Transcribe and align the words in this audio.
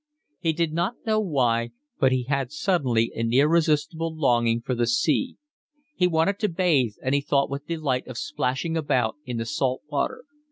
He 0.39 0.51
did 0.51 0.73
not 0.73 0.95
know 1.05 1.19
why, 1.19 1.69
but 1.99 2.11
he 2.11 2.23
had 2.23 2.51
suddenly 2.51 3.11
an 3.13 3.31
irresistible 3.31 4.11
longing 4.17 4.59
for 4.59 4.73
the 4.73 4.87
sea. 4.87 5.37
He 5.95 6.07
wanted 6.07 6.39
to 6.39 6.49
bathe, 6.49 6.95
and 7.03 7.13
he 7.13 7.21
thought 7.21 7.51
with 7.51 7.67
delight 7.67 8.07
of 8.07 8.17
splashing 8.17 8.75
about 8.75 9.17
in 9.27 9.37
the 9.37 9.45
salt 9.45 9.83
water. 9.91 10.23